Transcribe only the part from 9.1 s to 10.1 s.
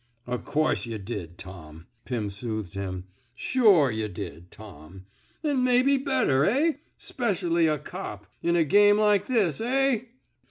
this, eh?